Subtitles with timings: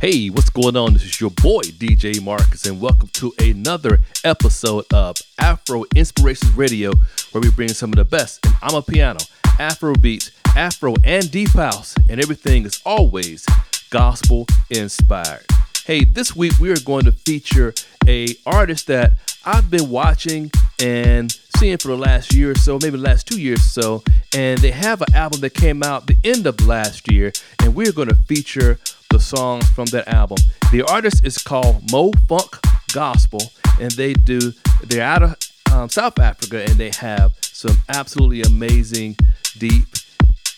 [0.00, 0.94] Hey, what's going on?
[0.94, 6.92] This is your boy DJ Marcus, and welcome to another episode of Afro Inspirations Radio,
[7.32, 9.22] where we bring some of the best in Amapiano,
[9.58, 13.44] Afro beats, Afro and deep house, and everything is always
[13.90, 15.44] gospel inspired.
[15.84, 17.74] Hey, this week we are going to feature
[18.08, 20.50] a artist that I've been watching
[20.82, 24.04] and seeing for the last year or so, maybe the last two years or so,
[24.34, 27.92] and they have an album that came out the end of last year, and we're
[27.92, 28.78] going to feature
[29.10, 30.38] the songs from that album.
[30.70, 32.56] The artist is called Mo Funk
[32.92, 35.36] Gospel, and they do they're out of
[35.72, 39.16] um, South Africa, and they have some absolutely amazing
[39.58, 39.86] deep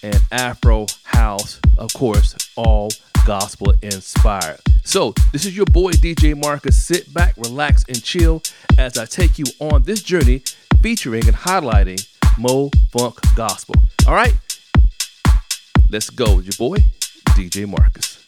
[0.03, 2.91] and Afro house, of course, all
[3.25, 4.61] gospel inspired.
[4.85, 6.83] So, this is your boy DJ Marcus.
[6.83, 8.43] Sit back, relax, and chill
[8.79, 10.43] as I take you on this journey
[10.83, 12.05] featuring and highlighting
[12.39, 13.75] Mo Funk Gospel.
[14.07, 14.35] All right,
[15.91, 16.41] let's go.
[16.41, 16.79] Your boy,
[17.37, 18.22] DJ Marcus.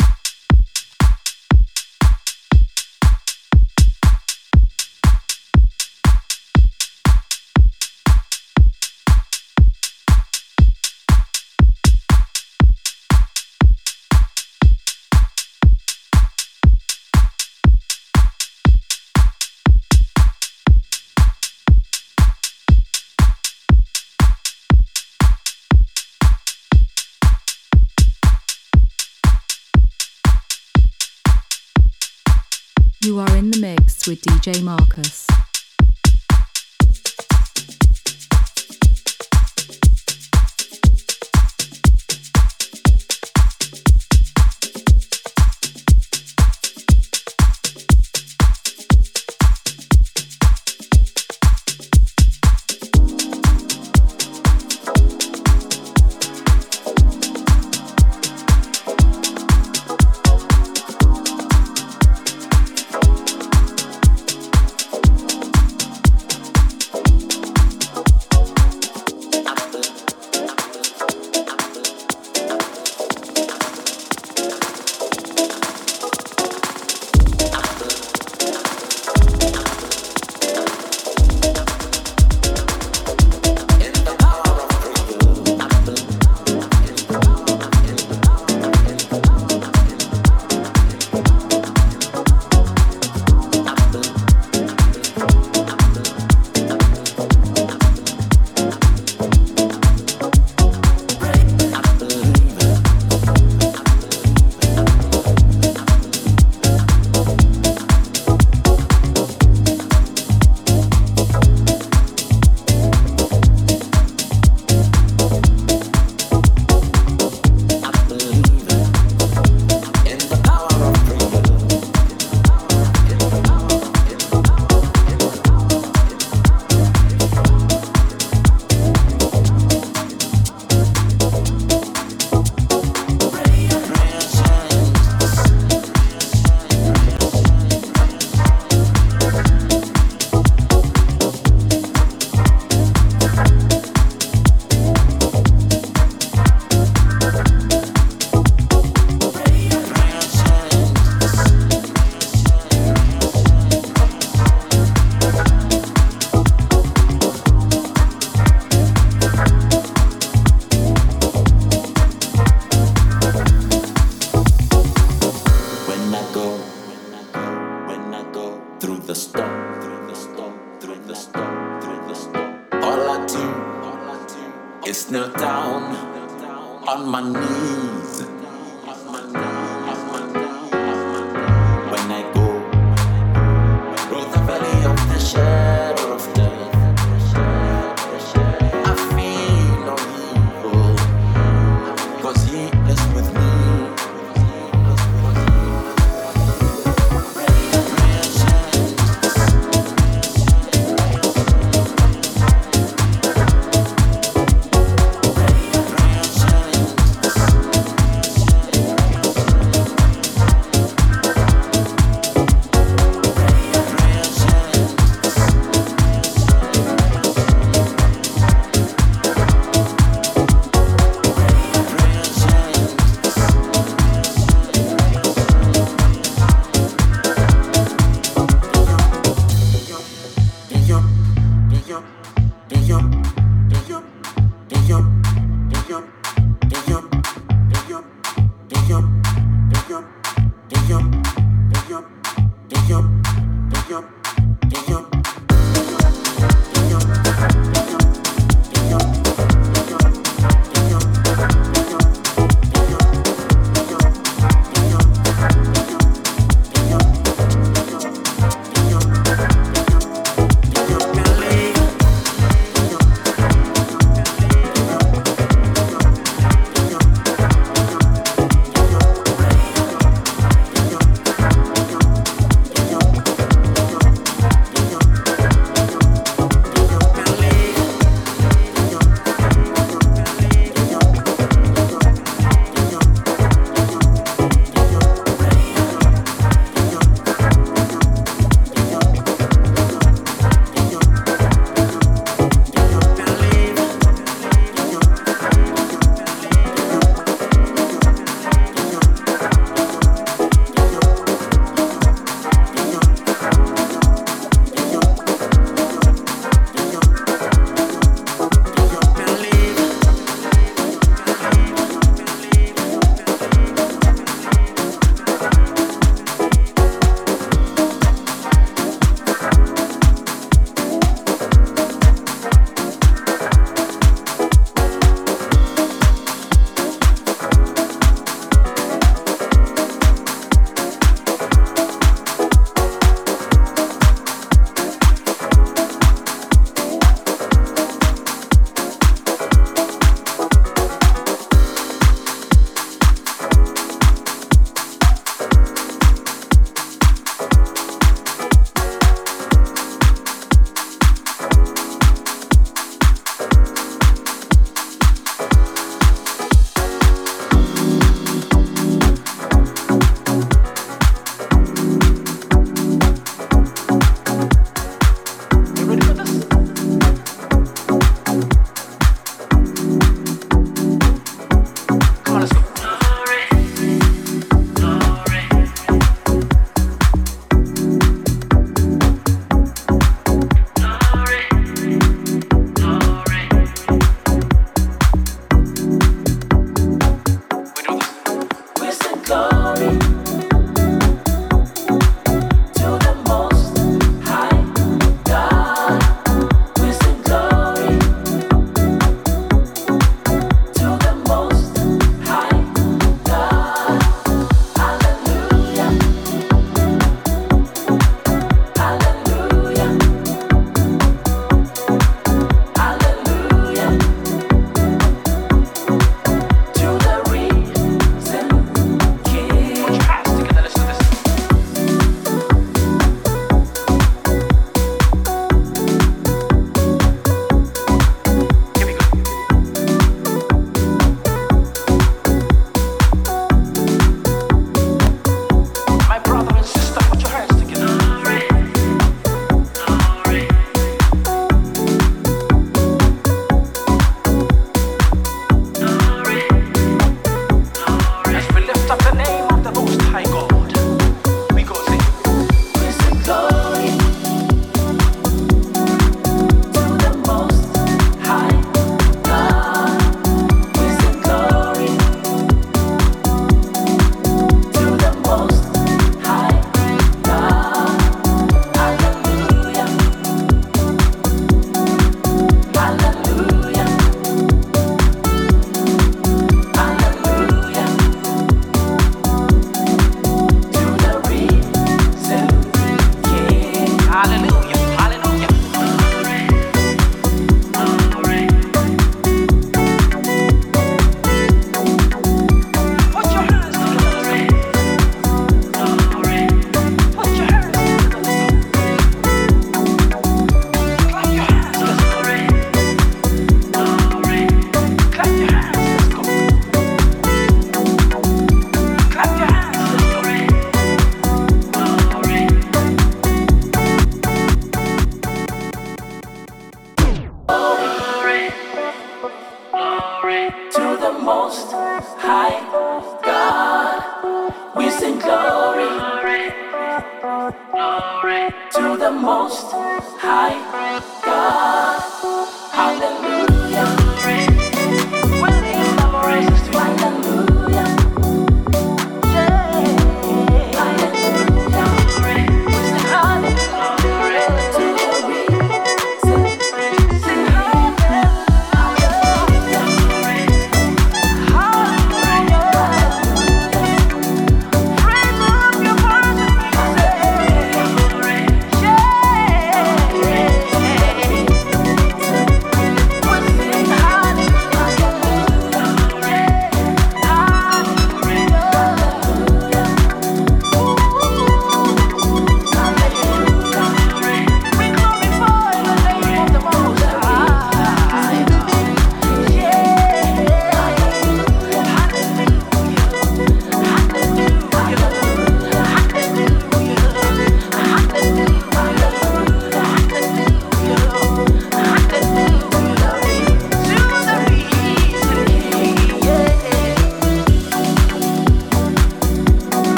[33.05, 35.27] You are in the mix with DJ Marcus.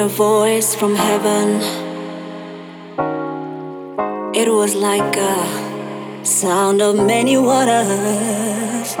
[0.00, 1.60] A voice from heaven.
[4.34, 8.96] It was like a sound of many waters.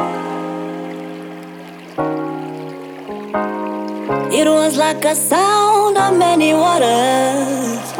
[4.40, 7.90] It was like a sound of many waters.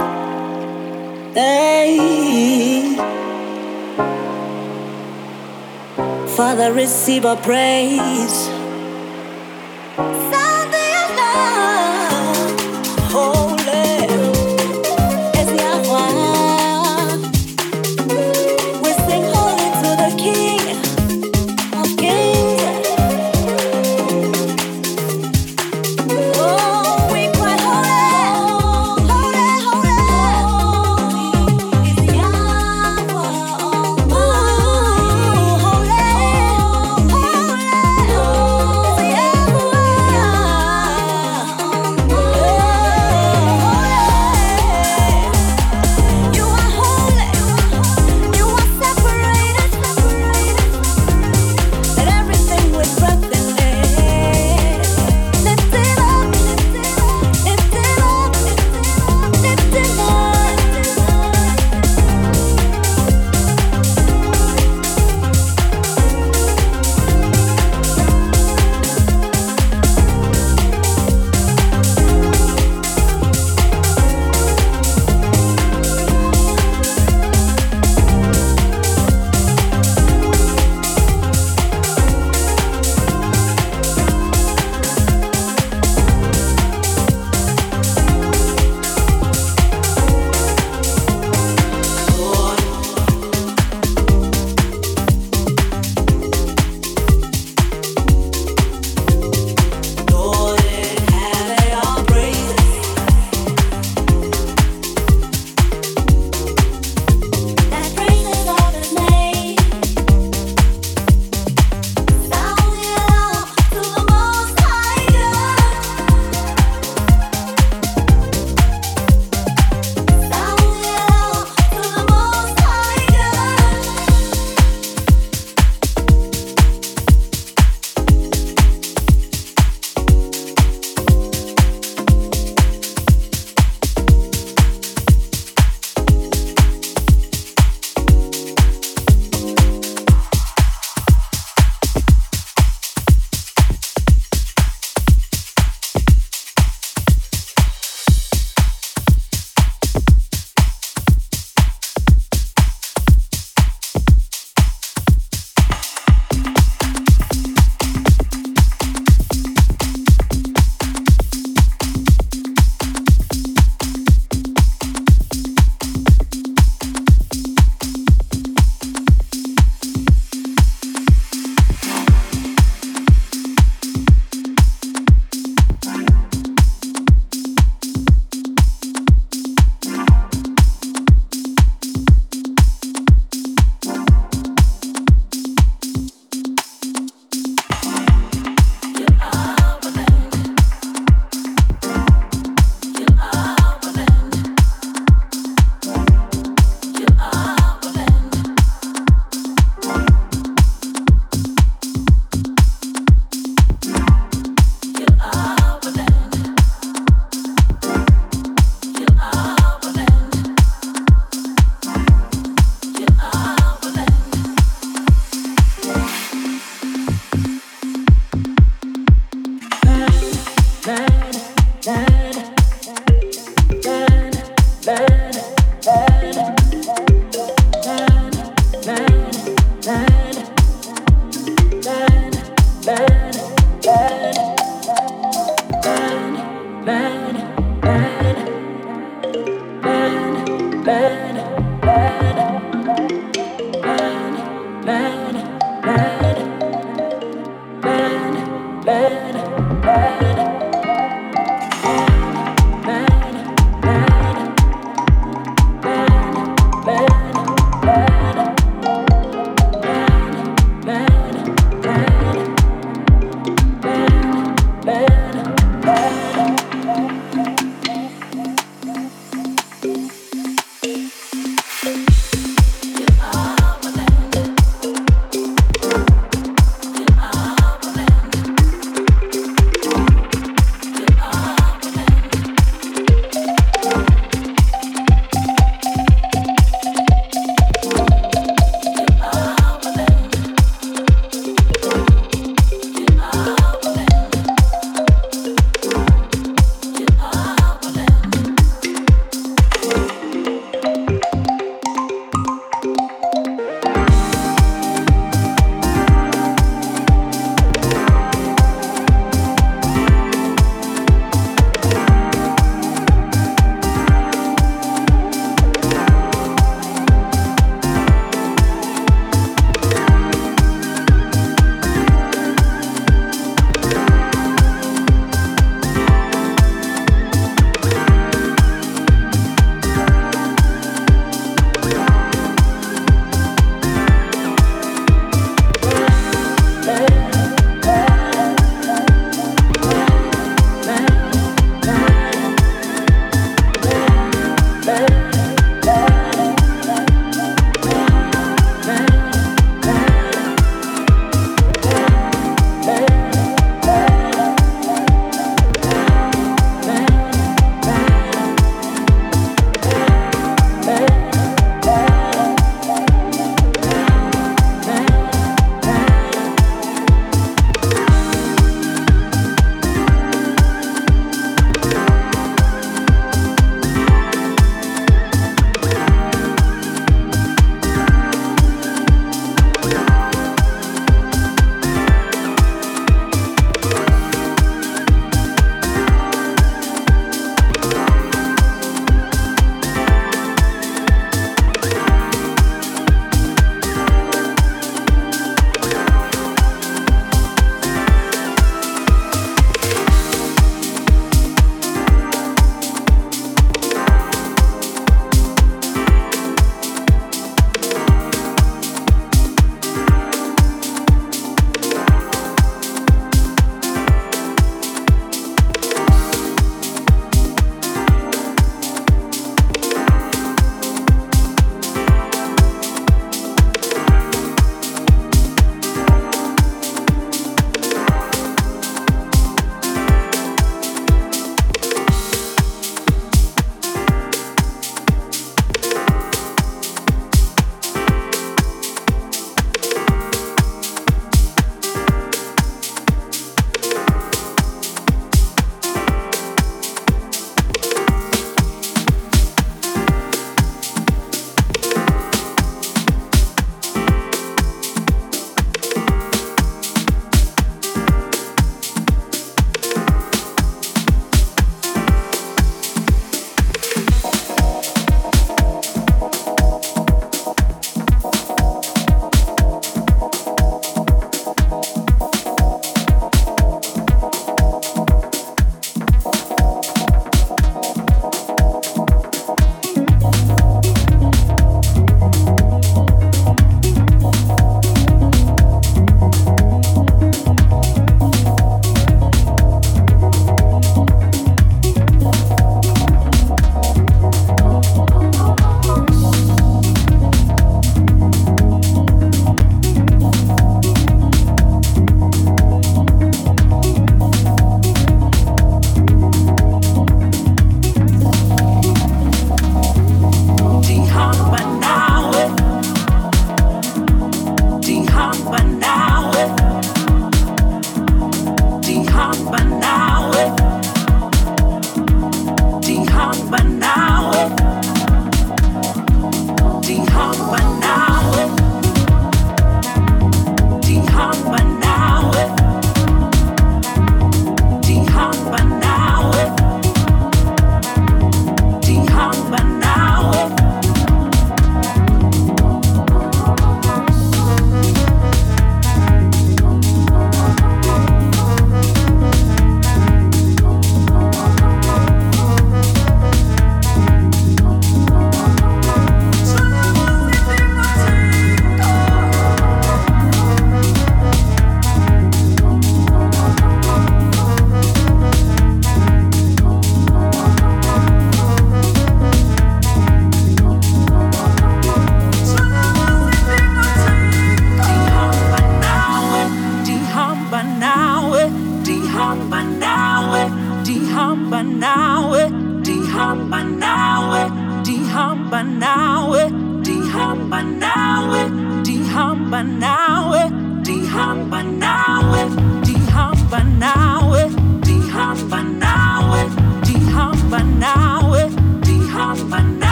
[1.33, 2.97] Hey.
[6.37, 8.50] Father, receive our praise.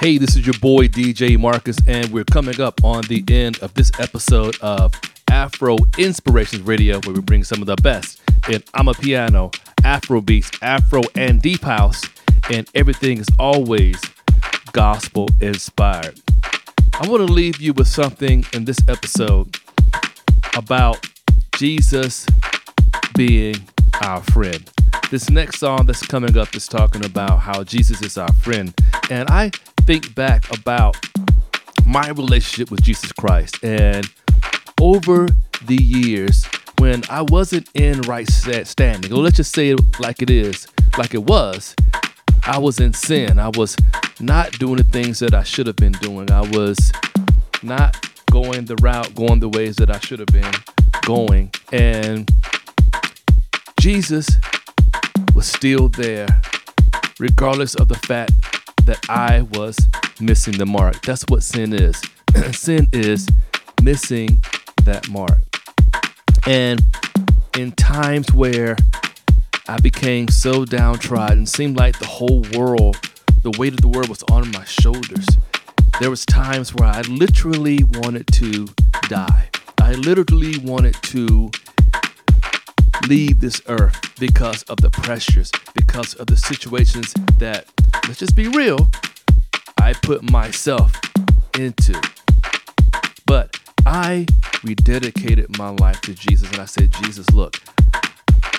[0.00, 3.74] Hey, this is your boy DJ Marcus, and we're coming up on the end of
[3.74, 4.94] this episode of
[5.30, 11.02] Afro Inspirations Radio, where we bring some of the best in Amapiano, Afro beats, Afro
[11.16, 12.02] and deep house,
[12.50, 14.00] and everything is always
[14.72, 16.18] gospel inspired.
[16.94, 19.54] I want to leave you with something in this episode
[20.56, 21.06] about
[21.56, 22.26] Jesus
[23.14, 23.56] being
[24.00, 24.66] our friend.
[25.10, 28.72] This next song that's coming up is talking about how Jesus is our friend.
[29.10, 29.50] And I
[29.90, 30.96] think back about
[31.84, 33.56] my relationship with Jesus Christ.
[33.64, 34.08] And
[34.80, 35.26] over
[35.64, 36.44] the years,
[36.78, 40.68] when I wasn't in right sta- standing, or let's just say it like it is,
[40.96, 41.74] like it was,
[42.46, 43.40] I was in sin.
[43.40, 43.76] I was
[44.20, 46.30] not doing the things that I should have been doing.
[46.30, 46.92] I was
[47.64, 47.96] not
[48.30, 50.52] going the route, going the ways that I should have been
[51.04, 51.50] going.
[51.72, 52.30] And
[53.80, 54.28] Jesus
[55.34, 56.28] was still there,
[57.18, 58.59] regardless of the fact
[58.90, 59.78] that I was
[60.20, 61.00] missing the mark.
[61.02, 62.02] That's what sin is.
[62.50, 63.28] sin is
[63.80, 64.42] missing
[64.82, 65.40] that mark.
[66.44, 66.82] And
[67.56, 68.76] in times where
[69.68, 72.96] I became so downtrodden, and seemed like the whole world,
[73.44, 75.26] the weight of the world was on my shoulders.
[76.00, 78.66] There was times where I literally wanted to
[79.08, 79.50] die.
[79.78, 81.48] I literally wanted to
[83.06, 87.66] leave this earth because of the pressures, because of the situations that,
[88.06, 88.88] let's just be real,
[89.78, 90.92] I put myself
[91.58, 92.00] into.
[93.26, 94.26] But I
[94.62, 97.56] rededicated my life to Jesus and I said, Jesus, look,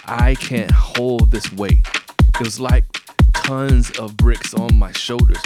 [0.05, 1.88] I can't hold this weight.
[2.36, 2.86] It was like
[3.34, 5.41] tons of bricks on my shoulders.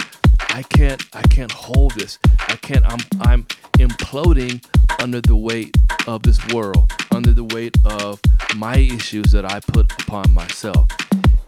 [0.50, 2.18] I can't I can't hold this.
[2.38, 3.44] I can't I'm I'm
[3.78, 4.64] imploding
[5.00, 5.76] under the weight
[6.06, 8.20] of this world, under the weight of
[8.56, 10.88] my issues that I put upon myself.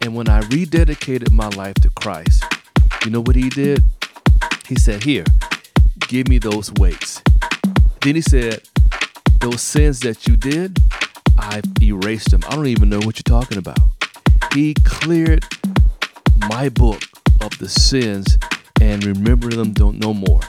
[0.01, 2.45] And when I rededicated my life to Christ,
[3.05, 3.85] you know what he did?
[4.67, 5.25] He said, Here,
[6.09, 7.23] give me those weights.
[8.03, 8.63] Then he said,
[9.41, 10.79] Those sins that you did,
[11.37, 12.43] I've erased them.
[12.49, 13.79] I don't even know what you're talking about.
[14.55, 15.45] He cleared
[16.49, 17.03] my book
[17.41, 18.39] of the sins
[18.81, 20.41] and remember them don't no more.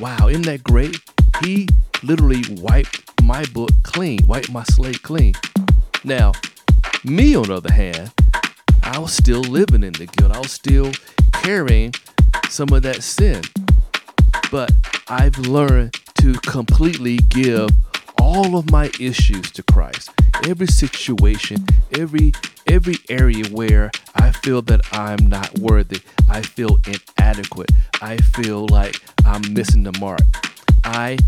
[0.00, 0.96] Wow, isn't that great?
[1.42, 1.68] He
[2.02, 5.34] literally wiped my book clean, wiped my slate clean.
[6.04, 6.32] Now,
[7.04, 8.12] me on the other hand,
[8.82, 10.32] I was still living in the guilt.
[10.32, 10.92] I was still
[11.32, 11.94] carrying
[12.48, 13.42] some of that sin.
[14.50, 14.72] But
[15.08, 17.70] I've learned to completely give
[18.18, 20.10] all of my issues to Christ.
[20.46, 21.66] Every situation,
[21.98, 22.32] every
[22.66, 27.70] every area where I feel that I'm not worthy, I feel inadequate,
[28.00, 30.20] I feel like I'm missing the mark.
[30.84, 31.18] I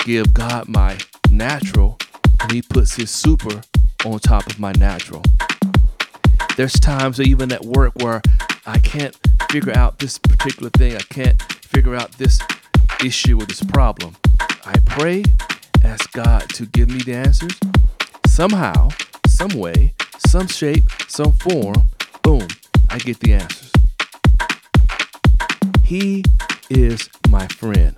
[0.00, 0.98] give God my
[1.30, 1.98] natural
[2.40, 3.62] and he puts his super
[4.04, 5.22] on top of my natural.
[6.56, 8.22] There's times even at work where
[8.66, 9.16] I can't
[9.50, 10.96] figure out this particular thing.
[10.96, 12.40] I can't figure out this
[13.04, 14.16] issue or this problem.
[14.64, 15.24] I pray,
[15.84, 17.58] ask God to give me the answers.
[18.26, 18.88] Somehow,
[19.26, 19.94] some way,
[20.26, 21.88] some shape, some form,
[22.22, 22.48] boom,
[22.90, 23.72] I get the answers.
[25.84, 26.24] He
[26.70, 27.94] is my friend.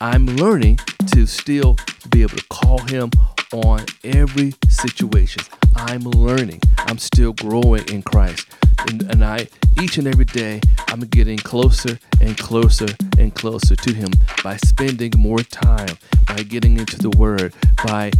[0.00, 0.78] I'm learning
[1.14, 1.76] to still
[2.10, 3.10] be able to call him
[3.52, 5.42] on every situation.
[5.74, 6.60] I'm learning.
[6.78, 8.46] I'm still growing in Christ.
[8.88, 9.48] And, and I
[9.80, 12.86] each and every day I'm getting closer and closer
[13.18, 14.10] and closer to him
[14.42, 18.10] by spending more time, by getting into the word, by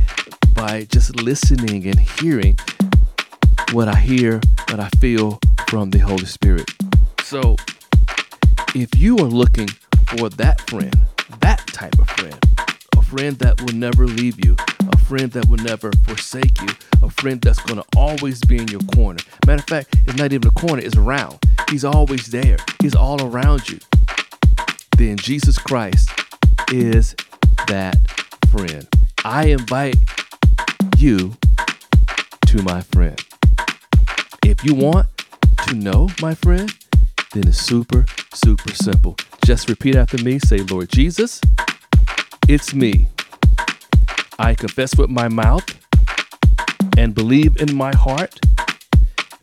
[0.54, 2.56] by just listening and hearing
[3.72, 6.70] what I hear, what I feel from the Holy Spirit.
[7.22, 7.56] So
[8.74, 9.68] if you are looking
[10.06, 10.94] for that friend,
[11.40, 12.38] that type of friend,
[13.16, 14.56] friend that will never leave you,
[14.92, 16.68] a friend that will never forsake you,
[17.00, 19.20] a friend that's going to always be in your corner.
[19.46, 21.38] Matter of fact, it's not even a corner, it's around.
[21.70, 23.78] He's always there, He's all around you.
[24.98, 26.10] Then Jesus Christ
[26.72, 27.14] is
[27.68, 27.96] that
[28.50, 28.88] friend.
[29.24, 29.96] I invite
[30.98, 31.36] you
[32.46, 33.16] to my friend.
[34.44, 35.06] If you want
[35.68, 36.68] to know my friend,
[37.32, 39.16] then it's super, super simple.
[39.44, 40.40] Just repeat after me.
[40.40, 41.40] Say, Lord Jesus,
[42.48, 43.08] it's me.
[44.38, 45.64] I confess with my mouth
[46.96, 48.38] and believe in my heart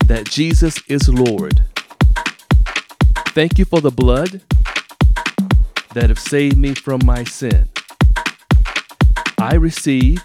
[0.06, 1.64] that Jesus is Lord.
[3.28, 4.42] Thank you for the blood
[5.94, 7.68] that have saved me from my sin.
[9.38, 10.22] I receive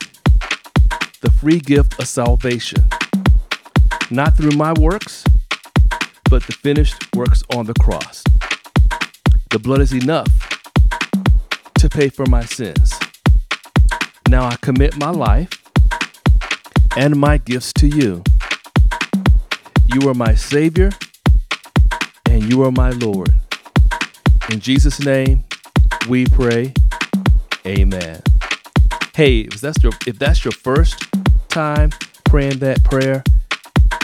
[1.22, 2.86] the free gift of salvation,
[4.12, 5.24] not through my works,
[6.30, 8.24] but the finished works on the cross.
[9.50, 10.37] The blood is enough
[11.78, 12.92] to pay for my sins.
[14.28, 15.50] Now I commit my life
[16.96, 18.24] and my gifts to you.
[19.94, 20.90] You are my Savior
[22.26, 23.32] and you are my Lord.
[24.52, 25.44] In Jesus' name,
[26.10, 26.74] we pray.
[27.66, 28.24] Amen.
[29.14, 31.06] Hey, if that's your if that's your first
[31.50, 31.92] time
[32.26, 33.24] praying that prayer,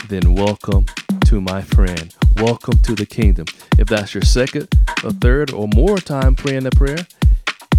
[0.09, 0.85] then welcome
[1.25, 2.13] to my friend.
[2.37, 3.45] Welcome to the kingdom.
[3.79, 4.67] If that's your second
[5.03, 7.07] or third or more time praying that prayer,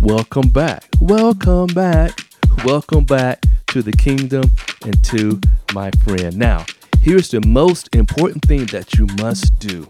[0.05, 0.84] welcome back.
[1.00, 2.20] Welcome back.
[2.62, 4.50] Welcome back to the kingdom
[4.84, 5.40] and to
[5.72, 6.36] my friend.
[6.36, 6.66] Now,
[7.00, 9.88] here's the most important thing that you must do.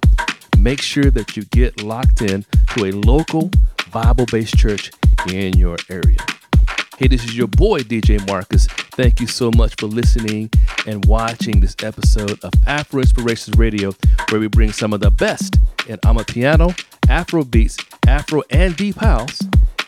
[0.56, 2.44] Make sure that you get locked in
[2.74, 3.50] to a local
[3.90, 4.92] Bible-based church
[5.32, 6.18] in your area.
[6.96, 8.66] Hey, this is your boy, DJ Marcus.
[8.92, 10.48] Thank you so much for listening
[10.86, 13.92] and watching this episode of Afro Inspirations Radio,
[14.30, 15.58] where we bring some of the best
[15.88, 16.72] in Amapiano,
[17.08, 19.40] Afro beats, Afro and Deep House,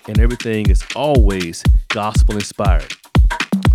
[0.09, 2.93] and everything is always gospel inspired.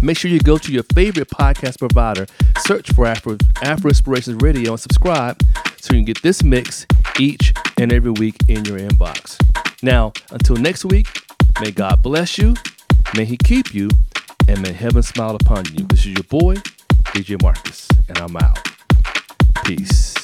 [0.01, 2.25] Make sure you go to your favorite podcast provider,
[2.59, 5.41] search for Afro, Afro Inspirations Radio, and subscribe
[5.77, 6.85] so you can get this mix
[7.19, 9.37] each and every week in your inbox.
[9.83, 11.07] Now, until next week,
[11.59, 12.55] may God bless you,
[13.15, 13.89] may He keep you,
[14.47, 15.85] and may heaven smile upon you.
[15.85, 16.55] This is your boy,
[17.13, 18.59] DJ Marcus, and I'm out.
[19.65, 20.20] Peace.